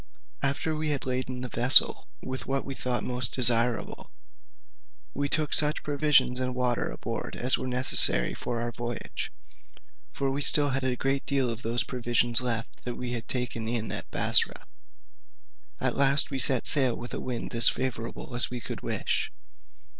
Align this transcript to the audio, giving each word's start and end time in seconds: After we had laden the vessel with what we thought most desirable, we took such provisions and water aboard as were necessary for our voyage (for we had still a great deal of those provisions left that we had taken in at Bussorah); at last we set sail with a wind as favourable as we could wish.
After 0.41 0.75
we 0.75 0.89
had 0.89 1.05
laden 1.05 1.41
the 1.41 1.47
vessel 1.47 2.07
with 2.23 2.47
what 2.47 2.65
we 2.65 2.73
thought 2.73 3.03
most 3.03 3.35
desirable, 3.35 4.09
we 5.13 5.29
took 5.29 5.53
such 5.53 5.83
provisions 5.83 6.39
and 6.39 6.55
water 6.55 6.89
aboard 6.89 7.35
as 7.35 7.55
were 7.55 7.67
necessary 7.67 8.33
for 8.33 8.59
our 8.59 8.71
voyage 8.71 9.31
(for 10.11 10.31
we 10.31 10.41
had 10.41 10.47
still 10.47 10.69
a 10.81 10.95
great 10.95 11.27
deal 11.27 11.51
of 11.51 11.61
those 11.61 11.83
provisions 11.83 12.41
left 12.41 12.83
that 12.83 12.95
we 12.95 13.11
had 13.11 13.27
taken 13.27 13.67
in 13.67 13.91
at 13.91 14.09
Bussorah); 14.09 14.65
at 15.79 15.95
last 15.95 16.31
we 16.31 16.39
set 16.39 16.65
sail 16.65 16.95
with 16.95 17.13
a 17.13 17.21
wind 17.21 17.53
as 17.53 17.69
favourable 17.69 18.35
as 18.35 18.49
we 18.49 18.59
could 18.59 18.81
wish. 18.81 19.31